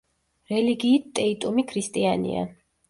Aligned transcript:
რელიგიით 0.53 1.07
ტეიტუმი 1.21 1.67
ქრისტიანია. 1.75 2.47